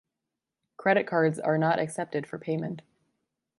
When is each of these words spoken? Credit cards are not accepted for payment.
Credit 0.77 1.03
cards 1.05 1.37
are 1.39 1.59
not 1.59 1.77
accepted 1.77 2.25
for 2.25 2.39
payment. 2.39 2.81